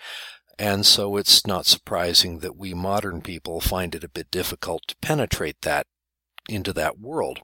and 0.59 0.85
so 0.85 1.15
it's 1.15 1.47
not 1.47 1.65
surprising 1.65 2.39
that 2.39 2.57
we 2.57 2.73
modern 2.73 3.21
people 3.21 3.61
find 3.61 3.95
it 3.95 4.03
a 4.03 4.09
bit 4.09 4.29
difficult 4.29 4.83
to 4.89 4.95
penetrate 4.97 5.61
that 5.61 5.87
into 6.49 6.73
that 6.73 6.99
world. 6.99 7.39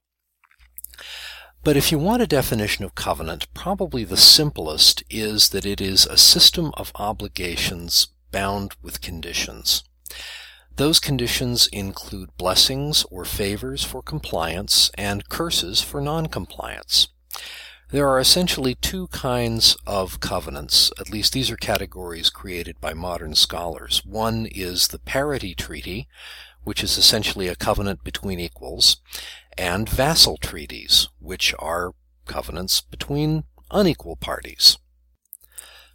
But 1.64 1.78
if 1.78 1.94
you 1.94 1.98
want 1.98 2.22
a 2.22 2.28
definition 2.28 2.84
of 2.84 2.94
covenant, 2.94 3.48
probably 3.54 4.04
the 4.04 4.18
simplest 4.18 5.02
is 5.10 5.50
that 5.50 5.66
it 5.66 5.80
is 5.80 6.06
a 6.06 6.18
system 6.18 6.74
of 6.76 6.92
obligations 6.96 8.08
bound 8.32 8.76
with 8.82 9.00
conditions. 9.00 9.86
Those 10.76 11.00
conditions 11.00 11.68
include 11.68 12.36
blessings 12.36 13.06
or 13.10 13.24
favors 13.24 13.86
for 13.86 14.02
compliance 14.02 14.92
and 14.98 15.30
curses 15.30 15.82
for 15.82 16.02
noncompliance. 16.02 17.08
There 17.94 18.10
are 18.10 18.20
essentially 18.20 18.74
two 18.74 19.06
kinds 19.10 19.78
of 19.86 20.20
covenants, 20.20 20.92
at 21.00 21.12
least 21.12 21.32
these 21.32 21.52
are 21.52 21.56
categories 21.56 22.32
created 22.32 22.82
by 22.82 22.96
modern 22.96 23.36
scholars. 23.36 24.04
One 24.04 24.48
is 24.48 24.88
the 24.88 24.98
parity 24.98 25.54
treaty, 25.54 26.08
which 26.64 26.84
is 26.84 26.98
essentially 26.98 27.48
a 27.48 27.56
covenant 27.56 28.04
between 28.04 28.40
equals, 28.40 28.98
and 29.60 29.88
vassal 29.88 30.38
treaties, 30.38 31.08
which 31.20 31.54
are 31.60 31.94
covenants 32.26 32.82
between 32.82 33.44
unequal 33.70 34.16
parties. 34.16 34.80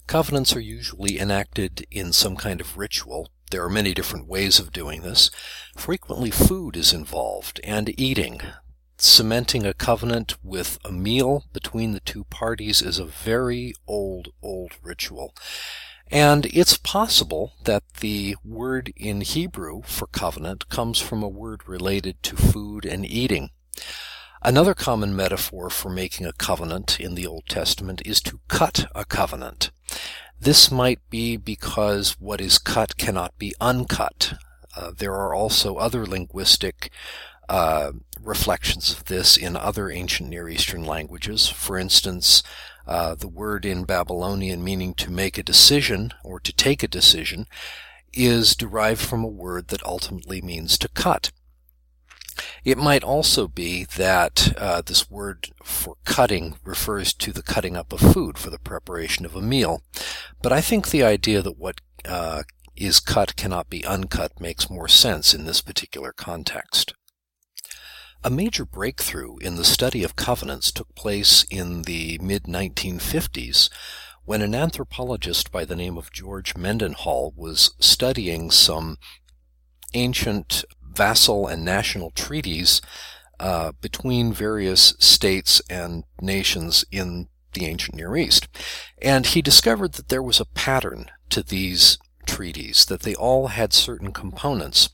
Covenants 0.06 0.54
are 0.54 0.60
usually 0.60 1.18
enacted 1.18 1.84
in 1.90 2.12
some 2.12 2.36
kind 2.36 2.60
of 2.60 2.78
ritual. 2.78 3.28
There 3.50 3.64
are 3.64 3.68
many 3.68 3.92
different 3.92 4.28
ways 4.28 4.60
of 4.60 4.72
doing 4.72 5.02
this. 5.02 5.32
Frequently 5.76 6.30
food 6.30 6.76
is 6.76 6.92
involved 6.92 7.60
and 7.64 7.92
eating 7.98 8.40
cementing 9.00 9.64
a 9.64 9.74
covenant 9.74 10.36
with 10.42 10.78
a 10.84 10.92
meal 10.92 11.44
between 11.52 11.92
the 11.92 12.00
two 12.00 12.24
parties 12.24 12.82
is 12.82 12.98
a 12.98 13.04
very 13.04 13.74
old, 13.86 14.28
old 14.42 14.72
ritual. 14.82 15.34
And 16.10 16.46
it's 16.46 16.76
possible 16.76 17.52
that 17.64 17.82
the 18.00 18.36
word 18.44 18.92
in 18.96 19.20
Hebrew 19.20 19.82
for 19.84 20.06
covenant 20.06 20.68
comes 20.68 20.98
from 21.00 21.22
a 21.22 21.28
word 21.28 21.68
related 21.68 22.22
to 22.24 22.36
food 22.36 22.84
and 22.84 23.04
eating. 23.04 23.50
Another 24.40 24.74
common 24.74 25.14
metaphor 25.14 25.68
for 25.68 25.90
making 25.90 26.24
a 26.24 26.32
covenant 26.32 26.98
in 27.00 27.14
the 27.14 27.26
Old 27.26 27.46
Testament 27.48 28.00
is 28.06 28.20
to 28.22 28.40
cut 28.48 28.86
a 28.94 29.04
covenant. 29.04 29.70
This 30.40 30.70
might 30.70 31.00
be 31.10 31.36
because 31.36 32.12
what 32.20 32.40
is 32.40 32.58
cut 32.58 32.96
cannot 32.96 33.36
be 33.38 33.54
uncut. 33.60 34.34
Uh, 34.76 34.92
there 34.96 35.14
are 35.14 35.34
also 35.34 35.76
other 35.76 36.06
linguistic 36.06 36.90
uh, 37.48 37.92
reflections 38.28 38.92
of 38.92 39.06
this 39.06 39.36
in 39.36 39.56
other 39.56 39.90
ancient 39.90 40.28
Near 40.28 40.48
Eastern 40.48 40.84
languages. 40.84 41.48
For 41.48 41.78
instance, 41.78 42.42
uh, 42.86 43.14
the 43.14 43.28
word 43.28 43.64
in 43.64 43.84
Babylonian 43.84 44.62
meaning 44.62 44.94
to 44.94 45.10
make 45.10 45.38
a 45.38 45.42
decision 45.42 46.12
or 46.22 46.38
to 46.40 46.52
take 46.52 46.82
a 46.82 46.88
decision 46.88 47.46
is 48.12 48.54
derived 48.54 49.00
from 49.00 49.24
a 49.24 49.28
word 49.28 49.68
that 49.68 49.84
ultimately 49.84 50.40
means 50.40 50.78
to 50.78 50.88
cut. 50.88 51.30
It 52.64 52.78
might 52.78 53.02
also 53.02 53.48
be 53.48 53.84
that 53.96 54.54
uh, 54.56 54.82
this 54.84 55.10
word 55.10 55.50
for 55.62 55.96
cutting 56.04 56.56
refers 56.64 57.12
to 57.14 57.32
the 57.32 57.42
cutting 57.42 57.76
up 57.76 57.92
of 57.92 58.00
food 58.00 58.38
for 58.38 58.50
the 58.50 58.58
preparation 58.58 59.24
of 59.24 59.34
a 59.34 59.42
meal. 59.42 59.82
But 60.42 60.52
I 60.52 60.60
think 60.60 60.88
the 60.88 61.02
idea 61.02 61.42
that 61.42 61.58
what 61.58 61.80
uh, 62.04 62.44
is 62.76 63.00
cut 63.00 63.36
cannot 63.36 63.68
be 63.68 63.84
uncut 63.84 64.40
makes 64.40 64.70
more 64.70 64.88
sense 64.88 65.34
in 65.34 65.46
this 65.46 65.60
particular 65.60 66.12
context. 66.12 66.94
A 68.24 68.30
major 68.30 68.64
breakthrough 68.64 69.36
in 69.38 69.54
the 69.54 69.64
study 69.64 70.02
of 70.02 70.16
covenants 70.16 70.72
took 70.72 70.92
place 70.96 71.44
in 71.50 71.82
the 71.82 72.18
mid 72.18 72.44
1950s 72.44 73.70
when 74.24 74.42
an 74.42 74.54
anthropologist 74.54 75.52
by 75.52 75.64
the 75.64 75.76
name 75.76 75.96
of 75.96 76.12
George 76.12 76.56
Mendenhall 76.56 77.32
was 77.36 77.74
studying 77.78 78.50
some 78.50 78.98
ancient 79.94 80.64
vassal 80.82 81.46
and 81.46 81.64
national 81.64 82.10
treaties 82.10 82.82
uh, 83.38 83.72
between 83.80 84.32
various 84.32 84.94
states 84.98 85.62
and 85.70 86.04
nations 86.20 86.84
in 86.90 87.28
the 87.52 87.66
ancient 87.66 87.96
Near 87.96 88.16
East. 88.16 88.48
And 89.00 89.26
he 89.26 89.40
discovered 89.40 89.92
that 89.94 90.08
there 90.08 90.22
was 90.22 90.40
a 90.40 90.44
pattern 90.44 91.06
to 91.30 91.42
these 91.42 91.98
treaties, 92.28 92.84
that 92.86 93.00
they 93.00 93.14
all 93.14 93.48
had 93.48 93.72
certain 93.72 94.12
components. 94.12 94.90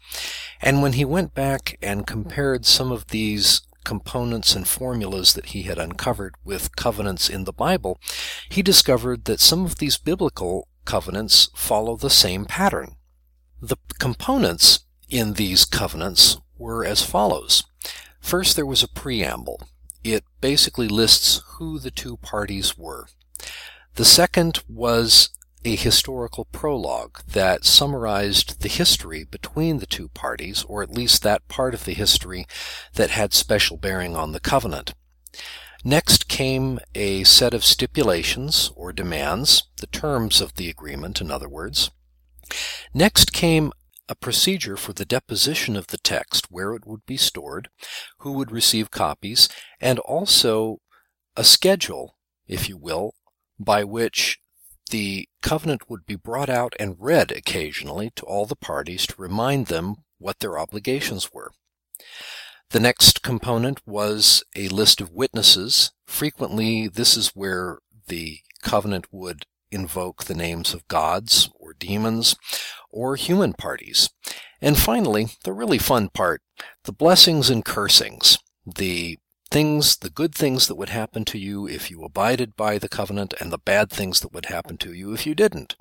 And 0.63 0.81
when 0.81 0.95
he 0.95 1.05
went 1.05 1.35
back 1.35 1.77
and 1.83 2.07
compared 2.07 2.65
some 2.65 2.91
of 2.91 3.09
these 3.09 3.61
components 3.85 4.57
and 4.57 4.67
formulas 4.67 5.35
that 5.35 5.47
he 5.47 5.63
had 5.63 5.79
uncovered 5.79 6.35
with 6.43 6.75
covenants 6.77 7.29
in 7.29 7.45
the 7.45 7.53
Bible, 7.53 8.01
he 8.49 8.63
discovered 8.63 9.27
that 9.27 9.41
some 9.41 9.65
of 9.67 9.77
these 9.77 9.99
biblical 9.99 10.69
covenants 10.87 11.51
follow 11.55 11.97
the 11.97 12.11
same 12.11 12.47
pattern. 12.47 12.97
The 13.61 13.77
components 13.99 14.81
in 15.11 15.35
these 15.35 15.65
covenants 15.65 16.39
were 16.57 16.85
as 16.85 17.03
follows. 17.03 17.63
First, 18.21 18.57
there 18.57 18.67
was 18.67 18.83
a 18.83 18.89
preamble. 18.89 19.61
It 20.03 20.25
basically 20.41 20.89
lists 20.89 21.43
who 21.57 21.79
the 21.79 21.91
two 21.91 22.17
parties 22.19 22.77
were. 22.79 23.07
The 23.97 24.05
second 24.05 24.61
was 24.69 25.31
a 25.65 25.77
historical 25.77 26.45
prologue 26.47 27.21
that 27.27 27.65
summarized 27.65 28.61
the 28.61 28.69
history 28.69 29.25
between 29.25 29.79
the 29.79 29.87
two 29.87 30.09
parties, 30.09 30.65
or 30.69 30.83
at 30.83 30.93
least 30.93 31.23
that 31.23 31.49
part 31.49 31.75
of 31.75 31.85
the 31.85 31.95
history 31.95 32.47
that 32.95 33.11
had 33.11 33.33
special 33.33 33.77
bearing 33.77 34.15
on 34.15 34.33
the 34.33 34.41
covenant. 34.41 34.95
Next 35.85 36.29
came 36.29 36.81
a 36.95 37.25
set 37.25 37.53
of 37.55 37.65
stipulations 37.65 38.71
or 38.75 38.93
demands, 38.93 39.65
the 39.81 39.87
terms 39.87 40.41
of 40.41 40.55
the 40.55 40.71
agreement, 40.71 41.21
in 41.21 41.31
other 41.31 41.49
words. 41.49 41.91
Next 42.93 43.33
came 43.33 43.73
a 44.09 44.15
procedure 44.15 44.77
for 44.77 44.93
the 44.93 45.05
deposition 45.05 45.77
of 45.77 45.89
the 45.89 45.99
text, 45.99 46.47
where 46.51 46.75
it 46.75 46.87
would 46.87 47.05
be 47.07 47.17
stored, 47.17 47.69
who 48.19 48.33
would 48.33 48.51
receive 48.51 48.91
copies, 48.91 49.49
and 49.81 49.99
also 50.01 50.79
a 51.37 51.45
schedule, 51.45 52.17
if 52.47 52.69
you 52.69 52.77
will, 52.77 53.15
by 53.59 53.83
which 53.85 54.39
the 54.91 55.29
covenant 55.43 55.89
would 55.89 56.07
be 56.07 56.17
brought 56.17 56.51
out 56.51 56.75
and 56.79 56.97
read 56.99 57.33
occasionally 57.33 58.11
to 58.17 58.25
all 58.25 58.47
the 58.47 58.57
parties 58.57 59.07
to 59.07 59.15
remind 59.19 59.67
them 59.67 59.97
what 60.19 60.41
their 60.41 60.59
obligations 60.59 61.33
were. 61.33 61.51
The 62.71 62.81
next 62.81 63.23
component 63.23 63.87
was 63.87 64.43
a 64.57 64.69
list 64.69 65.01
of 65.01 65.11
witnesses. 65.11 65.93
Frequently, 66.07 66.89
this 66.89 67.17
is 67.17 67.29
where 67.29 67.79
the 68.09 68.41
covenant 68.63 69.07
would 69.13 69.47
invoke 69.71 70.25
the 70.25 70.35
names 70.35 70.73
of 70.73 70.87
gods 70.89 71.51
or 71.59 71.75
demons 71.75 72.37
or 72.91 73.17
human 73.17 73.53
parties. 73.53 74.11
And 74.61 74.79
finally, 74.79 75.29
the 75.45 75.53
really 75.53 75.79
fun 75.79 76.09
part, 76.09 76.43
the 76.85 76.93
blessings 76.93 77.51
and 77.51 77.65
cursings, 77.65 78.39
the 78.65 79.19
things, 79.51 79.97
the 79.97 80.11
good 80.11 80.35
things 80.35 80.67
that 80.67 80.77
would 80.77 80.89
happen 80.89 81.25
to 81.27 81.39
you 81.39 81.67
if 81.67 81.91
you 81.91 82.03
abided 82.03 82.57
by 82.57 82.79
the 82.79 82.89
covenant 82.89 83.35
and 83.41 83.53
the 83.53 83.59
bad 83.59 83.91
things 83.91 84.21
that 84.21 84.33
would 84.33 84.47
happen 84.47 84.77
to 84.79 84.93
you 84.93 85.13
if 85.13 85.27
you 85.27 85.35
didn't. 85.35 85.77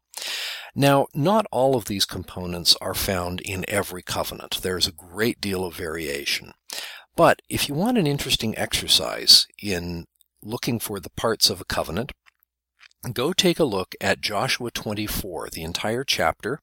Now, 0.76 1.08
not 1.14 1.46
all 1.52 1.76
of 1.76 1.86
these 1.86 2.06
components 2.06 2.76
are 2.82 2.96
found 2.96 3.42
in 3.42 3.66
every 3.68 4.02
covenant. 4.02 4.62
There's 4.62 4.88
a 4.88 4.92
great 4.92 5.40
deal 5.40 5.66
of 5.66 5.76
variation. 5.76 6.54
But 7.16 7.42
if 7.50 7.70
you 7.70 7.76
want 7.76 7.98
an 7.98 8.08
interesting 8.08 8.58
exercise 8.58 9.46
in 9.62 10.06
looking 10.42 10.80
for 10.80 11.00
the 11.00 11.12
parts 11.12 11.50
of 11.50 11.62
a 11.62 11.66
covenant, 11.66 12.12
go 13.12 13.34
take 13.34 13.60
a 13.60 13.66
look 13.66 13.96
at 14.00 14.22
Joshua 14.22 14.72
24, 14.72 15.50
the 15.50 15.64
entire 15.64 16.04
chapter. 16.04 16.60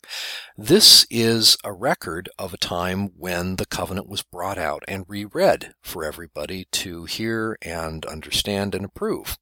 This 0.57 1.07
is 1.11 1.57
a 1.63 1.73
record 1.73 2.31
of 2.39 2.55
a 2.55 2.59
time 2.59 3.11
when 3.17 3.57
the 3.57 3.67
covenant 3.67 4.09
was 4.09 4.23
brought 4.23 4.57
out 4.57 4.83
and 4.89 5.05
reread 5.07 5.75
for 5.83 6.05
everybody 6.05 6.67
to 6.73 7.05
hear 7.05 7.59
and 7.61 8.07
understand 8.07 8.75
and 8.75 8.85
approve. 8.87 9.37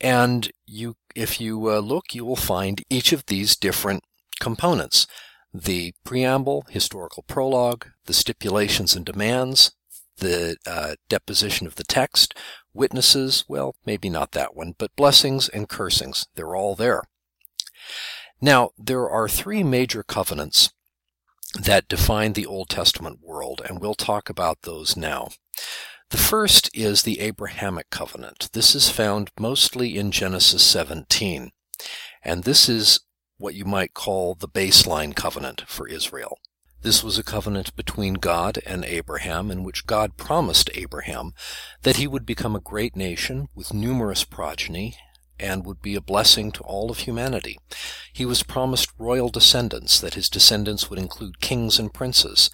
And 0.00 0.50
you, 0.66 0.96
if 1.14 1.40
you 1.40 1.70
uh, 1.70 1.78
look, 1.78 2.14
you 2.14 2.24
will 2.24 2.36
find 2.36 2.82
each 2.90 3.12
of 3.12 3.26
these 3.26 3.56
different 3.56 4.02
components. 4.40 5.06
The 5.52 5.94
preamble, 6.04 6.64
historical 6.68 7.24
prologue, 7.24 7.86
the 8.06 8.14
stipulations 8.14 8.94
and 8.94 9.04
demands, 9.04 9.72
the 10.18 10.56
uh, 10.66 10.94
deposition 11.08 11.66
of 11.66 11.74
the 11.74 11.84
text, 11.84 12.34
witnesses, 12.74 13.44
well, 13.48 13.74
maybe 13.84 14.08
not 14.08 14.32
that 14.32 14.54
one, 14.54 14.74
but 14.78 14.94
blessings 14.96 15.48
and 15.48 15.68
cursings. 15.68 16.26
They're 16.34 16.56
all 16.56 16.74
there. 16.74 17.02
Now, 18.40 18.70
there 18.78 19.08
are 19.08 19.28
three 19.28 19.62
major 19.62 20.02
covenants 20.02 20.72
that 21.60 21.88
define 21.88 22.32
the 22.32 22.46
Old 22.46 22.68
Testament 22.68 23.20
world, 23.22 23.60
and 23.64 23.80
we'll 23.80 23.94
talk 23.94 24.30
about 24.30 24.62
those 24.62 24.96
now. 24.96 25.30
The 26.10 26.16
first 26.16 26.70
is 26.74 27.02
the 27.02 27.20
Abrahamic 27.20 27.90
covenant. 27.90 28.50
This 28.52 28.74
is 28.74 28.88
found 28.88 29.30
mostly 29.38 29.96
in 29.96 30.10
Genesis 30.10 30.62
17, 30.64 31.52
and 32.24 32.44
this 32.44 32.68
is 32.68 33.00
what 33.38 33.54
you 33.54 33.64
might 33.64 33.94
call 33.94 34.34
the 34.34 34.48
baseline 34.48 35.14
covenant 35.14 35.64
for 35.66 35.88
Israel. 35.88 36.38
This 36.82 37.04
was 37.04 37.18
a 37.18 37.22
covenant 37.22 37.76
between 37.76 38.14
God 38.14 38.58
and 38.64 38.86
Abraham 38.86 39.50
in 39.50 39.64
which 39.64 39.86
God 39.86 40.16
promised 40.16 40.70
Abraham 40.74 41.34
that 41.82 41.96
he 41.96 42.06
would 42.06 42.24
become 42.24 42.56
a 42.56 42.60
great 42.60 42.96
nation 42.96 43.48
with 43.54 43.74
numerous 43.74 44.24
progeny 44.24 44.96
and 45.38 45.66
would 45.66 45.82
be 45.82 45.94
a 45.94 46.00
blessing 46.00 46.50
to 46.52 46.62
all 46.62 46.90
of 46.90 47.00
humanity. 47.00 47.58
He 48.12 48.24
was 48.24 48.42
promised 48.42 48.92
royal 48.98 49.28
descendants, 49.28 50.00
that 50.00 50.14
his 50.14 50.30
descendants 50.30 50.88
would 50.88 50.98
include 50.98 51.40
kings 51.40 51.78
and 51.78 51.92
princes, 51.92 52.50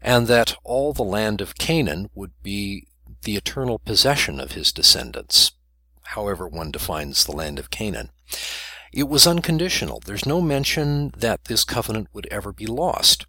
and 0.00 0.28
that 0.28 0.56
all 0.62 0.92
the 0.92 1.02
land 1.02 1.40
of 1.40 1.56
Canaan 1.56 2.10
would 2.14 2.32
be 2.42 2.86
the 3.22 3.36
eternal 3.36 3.80
possession 3.80 4.38
of 4.38 4.52
his 4.52 4.70
descendants, 4.70 5.52
however 6.02 6.46
one 6.46 6.70
defines 6.70 7.24
the 7.24 7.32
land 7.32 7.58
of 7.58 7.70
Canaan. 7.70 8.10
It 8.92 9.08
was 9.08 9.26
unconditional. 9.26 10.00
There's 10.04 10.26
no 10.26 10.40
mention 10.40 11.12
that 11.16 11.46
this 11.46 11.64
covenant 11.64 12.08
would 12.12 12.28
ever 12.30 12.52
be 12.52 12.66
lost 12.66 13.26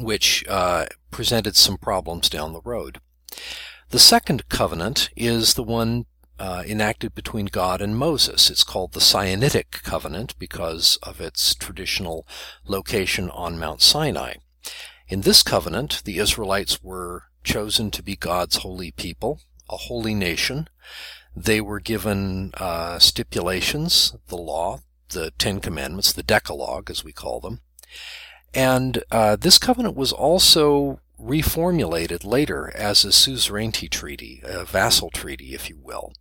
which 0.00 0.44
uh, 0.48 0.86
presented 1.10 1.56
some 1.56 1.76
problems 1.76 2.28
down 2.28 2.52
the 2.52 2.62
road. 2.62 3.00
The 3.90 3.98
second 3.98 4.48
covenant 4.48 5.10
is 5.16 5.54
the 5.54 5.62
one 5.62 6.06
uh, 6.38 6.64
enacted 6.66 7.14
between 7.14 7.46
God 7.46 7.80
and 7.80 7.96
Moses. 7.96 8.50
It's 8.50 8.64
called 8.64 8.92
the 8.92 9.00
Sinaitic 9.00 9.82
covenant 9.82 10.38
because 10.38 10.98
of 11.02 11.20
its 11.20 11.54
traditional 11.54 12.26
location 12.66 13.30
on 13.30 13.58
Mount 13.58 13.82
Sinai. 13.82 14.34
In 15.08 15.20
this 15.20 15.42
covenant, 15.42 16.02
the 16.04 16.18
Israelites 16.18 16.82
were 16.82 17.24
chosen 17.44 17.90
to 17.90 18.02
be 18.02 18.16
God's 18.16 18.56
holy 18.56 18.92
people, 18.92 19.40
a 19.68 19.76
holy 19.76 20.14
nation. 20.14 20.68
They 21.36 21.60
were 21.60 21.80
given 21.80 22.52
uh, 22.54 22.98
stipulations, 22.98 24.16
the 24.28 24.36
law, 24.36 24.80
the 25.10 25.32
Ten 25.38 25.60
Commandments, 25.60 26.12
the 26.12 26.22
Decalogue, 26.22 26.90
as 26.90 27.04
we 27.04 27.12
call 27.12 27.40
them. 27.40 27.60
And 28.54 29.02
uh, 29.10 29.36
this 29.36 29.58
covenant 29.58 29.96
was 29.96 30.12
also 30.12 31.00
reformulated 31.20 32.24
later 32.24 32.72
as 32.74 33.04
a 33.04 33.12
suzerainty 33.12 33.88
treaty, 33.88 34.42
a 34.44 34.64
vassal 34.64 35.10
treaty, 35.10 35.54
if 35.54 35.70
you 35.70 35.78
will. 35.80 36.12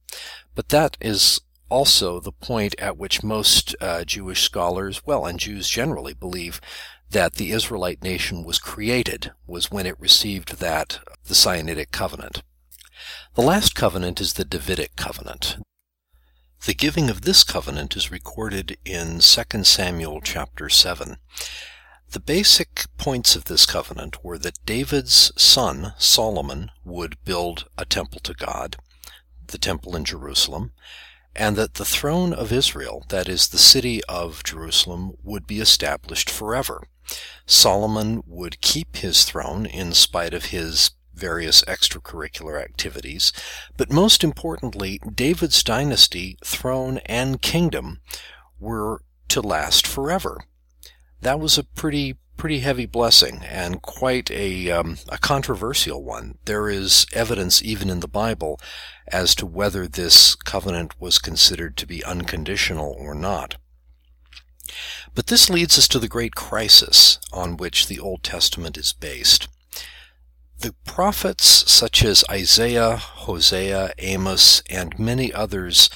But 0.56 0.70
that 0.70 0.98
is 1.02 1.42
also 1.70 2.20
the 2.20 2.32
point 2.32 2.76
at 2.78 2.98
which 2.98 3.24
most 3.24 3.76
uh, 3.82 4.04
Jewish 4.04 4.42
scholars, 4.42 5.02
well, 5.06 5.26
and 5.26 5.40
Jews 5.40 5.68
generally, 5.68 6.14
believe 6.14 6.62
that 7.10 7.36
the 7.36 7.52
Israelite 7.52 8.04
nation 8.04 8.44
was 8.44 8.60
created, 8.60 9.32
was 9.48 9.72
when 9.72 9.86
it 9.86 10.00
received 10.00 10.60
that, 10.60 11.00
the 11.26 11.34
Sinaitic 11.34 11.92
covenant. 11.92 12.44
The 13.36 13.42
last 13.42 13.76
covenant 13.76 14.22
is 14.22 14.34
the 14.34 14.46
Davidic 14.46 14.96
covenant. 14.96 15.58
The 16.66 16.74
giving 16.74 17.10
of 17.10 17.22
this 17.22 17.44
covenant 17.44 17.96
is 17.96 18.12
recorded 18.12 18.78
in 18.86 19.20
2 19.20 19.64
Samuel 19.64 20.22
chapter 20.22 20.70
7. 20.70 21.18
The 22.12 22.20
basic 22.20 22.88
points 22.98 23.38
of 23.38 23.46
this 23.46 23.66
covenant 23.66 24.22
were 24.22 24.38
that 24.40 24.66
David's 24.66 25.32
son, 25.42 25.94
Solomon, 25.98 26.70
would 26.84 27.16
build 27.24 27.70
a 27.78 27.86
temple 27.86 28.20
to 28.24 28.34
God, 28.34 28.76
the 29.48 29.58
temple 29.58 29.96
in 29.96 30.04
Jerusalem, 30.04 30.74
and 31.38 31.56
that 31.56 31.76
the 31.76 31.86
throne 31.86 32.34
of 32.34 32.52
Israel, 32.52 33.06
that 33.08 33.30
is, 33.30 33.48
the 33.48 33.58
city 33.58 34.04
of 34.10 34.44
Jerusalem, 34.44 35.14
would 35.24 35.48
be 35.48 35.62
established 35.62 36.30
forever. 36.30 36.84
Solomon 37.46 38.24
would 38.28 38.60
keep 38.60 38.98
his 38.98 39.24
throne 39.24 39.66
in 39.66 39.94
spite 39.94 40.34
of 40.34 40.48
his 40.48 40.92
various 41.14 41.64
extracurricular 41.64 42.62
activities, 42.62 43.32
but 43.78 43.90
most 43.90 44.22
importantly, 44.22 45.00
David's 45.16 45.64
dynasty, 45.64 46.38
throne, 46.44 46.98
and 47.06 47.42
kingdom 47.42 48.02
were 48.60 49.02
to 49.30 49.40
last 49.40 49.88
forever 49.88 50.42
that 51.22 51.40
was 51.40 51.58
a 51.58 51.64
pretty 51.64 52.18
pretty 52.42 52.60
heavy 52.62 52.88
blessing 52.88 53.44
and 53.48 53.84
quite 53.84 54.32
a, 54.32 54.72
um, 54.72 54.98
a 55.10 55.18
controversial 55.20 56.04
one. 56.04 56.40
There 56.46 56.70
is 56.70 57.06
evidence 57.14 57.62
even 57.62 57.88
in 57.88 58.00
the 58.00 58.08
Bible 58.08 58.60
as 59.08 59.36
to 59.36 59.46
whether 59.46 59.88
this 59.88 60.34
covenant 60.34 61.00
was 61.00 61.20
considered 61.20 61.78
to 61.78 61.86
be 61.86 62.04
unconditional 62.04 62.96
or 62.98 63.14
not. 63.14 63.58
But 65.14 65.28
this 65.28 65.52
leads 65.52 65.78
us 65.78 65.88
to 65.90 66.00
the 66.00 66.08
great 66.08 66.34
crisis 66.34 67.20
on 67.32 67.58
which 67.58 67.86
the 67.86 68.00
Old 68.00 68.24
Testament 68.24 68.76
is 68.76 68.92
based. 68.92 69.48
The 70.62 70.74
prophets 70.84 71.46
such 71.72 72.04
as 72.04 72.24
Isaiah, 72.28 72.96
Hosea, 72.98 73.94
Amos, 74.00 74.64
and 74.68 74.98
many 74.98 75.32
others 75.32 75.92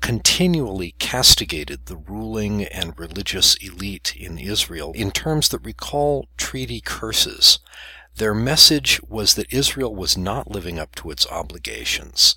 continually 0.00 0.94
castigated 0.98 1.86
the 1.86 1.96
ruling 1.96 2.64
and 2.64 2.98
religious 2.98 3.54
elite 3.56 4.14
in 4.16 4.38
Israel 4.38 4.92
in 4.94 5.10
terms 5.10 5.48
that 5.48 5.64
recall 5.64 6.28
treaty 6.36 6.80
curses. 6.80 7.58
Their 8.16 8.34
message 8.34 9.00
was 9.08 9.34
that 9.34 9.52
Israel 9.52 9.94
was 9.94 10.16
not 10.16 10.50
living 10.50 10.78
up 10.78 10.94
to 10.96 11.10
its 11.10 11.26
obligations. 11.28 12.34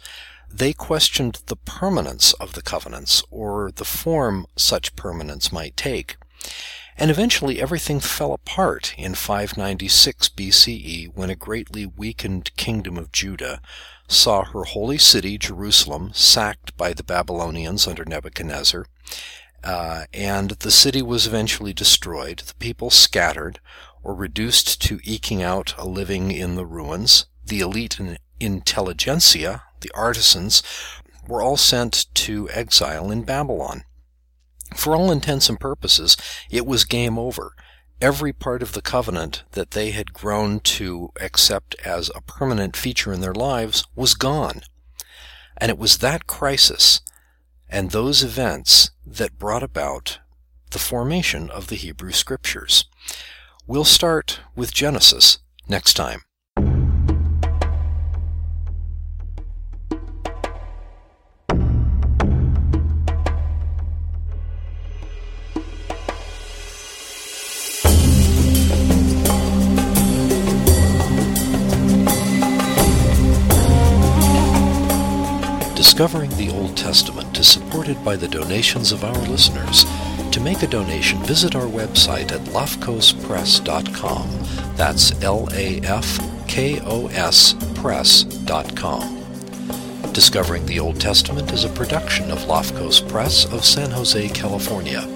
They 0.49 0.73
questioned 0.73 1.41
the 1.47 1.55
permanence 1.55 2.33
of 2.33 2.53
the 2.53 2.61
covenants 2.61 3.23
or 3.31 3.71
the 3.71 3.85
form 3.85 4.45
such 4.55 4.95
permanence 4.95 5.51
might 5.51 5.75
take. 5.75 6.17
And 6.95 7.09
eventually 7.09 7.59
everything 7.59 7.99
fell 7.99 8.33
apart 8.33 8.93
in 8.97 9.15
596 9.15 10.29
BCE 10.29 11.15
when 11.15 11.31
a 11.31 11.35
greatly 11.35 11.87
weakened 11.87 12.55
kingdom 12.55 12.97
of 12.97 13.11
Judah 13.11 13.61
saw 14.13 14.43
her 14.43 14.63
holy 14.63 14.97
city, 14.97 15.37
Jerusalem, 15.37 16.11
sacked 16.13 16.75
by 16.77 16.93
the 16.93 17.03
Babylonians 17.03 17.87
under 17.87 18.05
Nebuchadnezzar. 18.05 18.85
Uh, 19.63 20.05
and 20.13 20.51
the 20.51 20.71
city 20.71 21.01
was 21.01 21.25
eventually 21.25 21.73
destroyed, 21.73 22.39
the 22.39 22.55
people 22.55 22.89
scattered 22.89 23.59
or 24.03 24.13
reduced 24.13 24.81
to 24.81 24.99
eking 25.03 25.41
out 25.41 25.73
a 25.77 25.87
living 25.87 26.31
in 26.31 26.55
the 26.55 26.65
ruins. 26.65 27.25
The 27.45 27.61
elite 27.61 27.99
and 27.99 28.19
intelligentsia, 28.39 29.63
the 29.79 29.91
artisans, 29.95 30.61
were 31.27 31.41
all 31.41 31.57
sent 31.57 32.07
to 32.15 32.49
exile 32.51 33.09
in 33.09 33.23
Babylon. 33.23 33.83
For 34.75 34.95
all 34.95 35.11
intents 35.11 35.49
and 35.49 35.59
purposes, 35.59 36.17
it 36.49 36.65
was 36.65 36.83
game 36.83 37.17
over. 37.17 37.55
Every 38.03 38.33
part 38.33 38.61
of 38.61 38.73
the 38.73 38.81
covenant 38.81 39.45
that 39.53 39.71
they 39.71 39.91
had 39.91 40.11
grown 40.11 40.59
to 40.59 41.13
accept 41.21 41.73
as 41.85 42.11
a 42.13 42.19
permanent 42.19 42.75
feature 42.75 43.13
in 43.13 43.21
their 43.21 43.33
lives 43.33 43.85
was 43.95 44.13
gone. 44.13 44.63
And 45.55 45.69
it 45.69 45.77
was 45.77 45.99
that 45.99 46.27
crisis 46.27 46.99
and 47.69 47.91
those 47.91 48.21
events 48.21 48.91
that 49.05 49.39
brought 49.39 49.63
about 49.63 50.19
the 50.71 50.79
formation 50.79 51.49
of 51.49 51.67
the 51.67 51.77
Hebrew 51.77 52.11
Scriptures. 52.11 52.83
We'll 53.67 53.85
start 53.85 54.41
with 54.53 54.73
Genesis 54.73 55.37
next 55.69 55.93
time. 55.93 56.23
Discovering 75.93 76.31
the 76.37 76.49
Old 76.49 76.75
Testament 76.75 77.37
is 77.37 77.47
supported 77.47 78.03
by 78.03 78.15
the 78.15 78.27
donations 78.27 78.91
of 78.91 79.03
our 79.03 79.13
listeners. 79.27 79.85
To 80.31 80.39
make 80.39 80.63
a 80.63 80.67
donation, 80.67 81.19
visit 81.19 81.55
our 81.55 81.67
website 81.67 82.31
at 82.31 82.41
lafkospress.com. 82.45 84.27
That's 84.75 85.21
L-A-F-K-O-S 85.21 85.75
press.com. 87.75 89.23
Discovering 90.13 90.65
the 90.65 90.79
Old 90.79 90.99
Testament 90.99 91.51
is 91.51 91.63
a 91.63 91.69
production 91.69 92.31
of 92.31 92.39
Lafkos 92.39 93.07
Press 93.07 93.45
of 93.53 93.63
San 93.63 93.91
Jose, 93.91 94.29
California. 94.29 95.07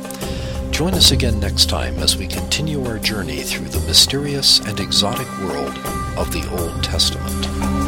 Join 0.69 0.93
us 0.93 1.09
again 1.09 1.39
next 1.39 1.71
time 1.71 1.97
as 1.97 2.17
we 2.17 2.27
continue 2.27 2.85
our 2.85 2.99
journey 2.99 3.41
through 3.41 3.69
the 3.69 3.83
mysterious 3.87 4.59
and 4.59 4.79
exotic 4.79 5.27
world 5.39 5.75
of 6.19 6.31
the 6.31 6.47
Old 6.51 6.83
Testament. 6.83 7.86